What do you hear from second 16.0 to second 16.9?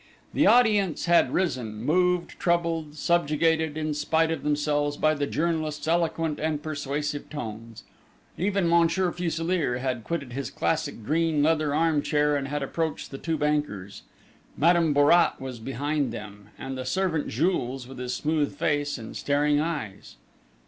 them, and the